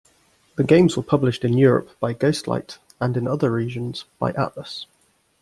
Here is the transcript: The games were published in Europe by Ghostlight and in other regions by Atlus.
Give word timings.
The 0.55 0.63
games 0.63 0.97
were 0.97 1.03
published 1.03 1.45
in 1.45 1.55
Europe 1.59 1.91
by 1.99 2.15
Ghostlight 2.15 2.79
and 2.99 3.15
in 3.15 3.27
other 3.27 3.51
regions 3.51 4.05
by 4.17 4.31
Atlus. 4.33 4.87